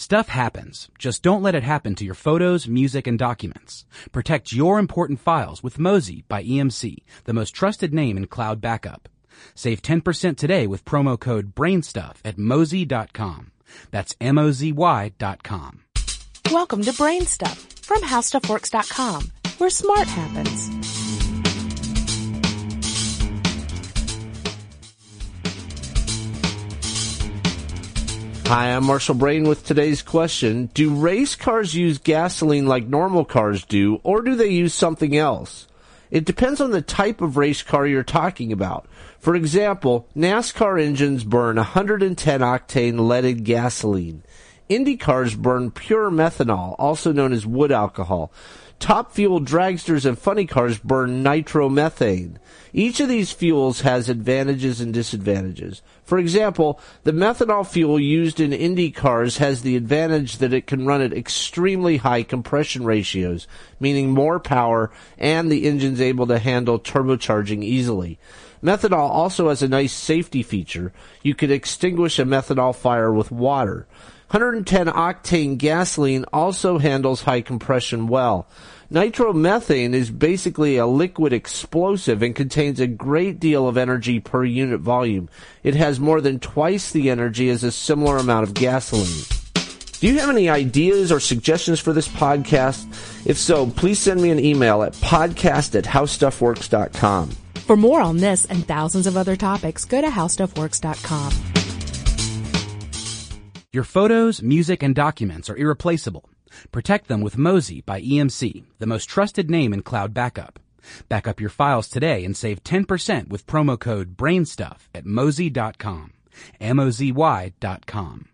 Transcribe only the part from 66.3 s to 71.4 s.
handle turbocharging easily. Methanol also has a nice safety feature. You